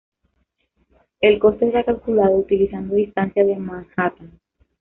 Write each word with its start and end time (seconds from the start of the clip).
El 1.19 1.37
costo 1.37 1.63
está 1.63 1.83
calculado 1.83 2.35
utilizando 2.37 2.95
distancia 2.95 3.45
de 3.45 3.55
Manhattan. 3.55 4.39